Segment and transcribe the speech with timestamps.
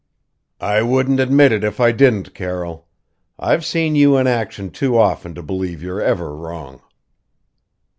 [0.59, 2.87] "I wouldn't admit it if I didn't, Carroll.
[3.37, 6.81] I've seen you in action too often to believe you're ever wrong."